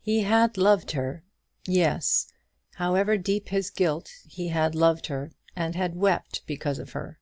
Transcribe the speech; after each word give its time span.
He 0.00 0.22
had 0.22 0.56
loved 0.56 0.92
her: 0.92 1.24
yes; 1.66 2.26
however 2.76 3.18
deep 3.18 3.50
his 3.50 3.68
guilt, 3.68 4.10
he 4.26 4.48
had 4.48 4.74
loved 4.74 5.08
her, 5.08 5.30
and 5.54 5.74
had 5.74 5.94
wept 5.94 6.42
because 6.46 6.78
of 6.78 6.92
her. 6.92 7.18